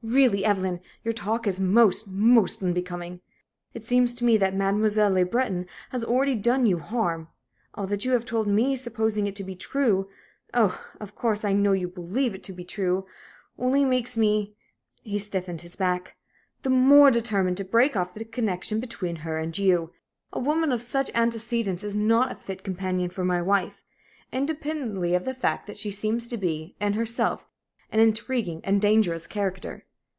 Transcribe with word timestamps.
"Really, 0.00 0.44
Evelyn, 0.44 0.78
your 1.02 1.12
talk 1.12 1.44
is 1.48 1.58
most 1.58 2.06
most 2.08 2.62
unbecoming. 2.62 3.20
It 3.74 3.84
seems 3.84 4.14
to 4.14 4.24
me 4.24 4.36
that 4.36 4.54
Mademoiselle 4.54 5.10
Le 5.10 5.24
Breton 5.24 5.66
has 5.90 6.04
already 6.04 6.36
done 6.36 6.66
you 6.66 6.78
harm. 6.78 7.26
All 7.74 7.88
that 7.88 8.04
you 8.04 8.12
have 8.12 8.24
told 8.24 8.46
me, 8.46 8.76
supposing 8.76 9.26
it 9.26 9.34
to 9.34 9.42
be 9.42 9.56
true 9.56 10.08
oh, 10.54 10.80
of 11.00 11.16
course, 11.16 11.44
I 11.44 11.52
know 11.52 11.72
you 11.72 11.88
believe 11.88 12.32
it 12.32 12.44
to 12.44 12.52
be 12.52 12.62
true 12.62 13.06
only 13.58 13.84
makes 13.84 14.16
me" 14.16 14.54
he 15.02 15.18
stiffened 15.18 15.62
his 15.62 15.74
back 15.74 16.14
"the 16.62 16.70
more 16.70 17.10
determined 17.10 17.56
to 17.56 17.64
break 17.64 17.96
off 17.96 18.14
the 18.14 18.24
connection 18.24 18.78
between 18.78 19.16
her 19.16 19.36
and 19.40 19.58
you. 19.58 19.90
A 20.32 20.38
woman 20.38 20.70
of 20.70 20.80
such 20.80 21.10
antecedents 21.12 21.82
is 21.82 21.96
not 21.96 22.30
a 22.30 22.36
fit 22.36 22.62
companion 22.62 23.10
for 23.10 23.24
my 23.24 23.42
wife, 23.42 23.82
independently 24.30 25.16
of 25.16 25.24
the 25.24 25.34
fact 25.34 25.66
that 25.66 25.76
she 25.76 25.90
seems 25.90 26.28
to 26.28 26.36
be, 26.36 26.76
in 26.80 26.92
herself, 26.92 27.48
an 27.90 27.98
intriguing 27.98 28.60
and 28.62 28.80
dangerous 28.80 29.26
character." 29.26 29.86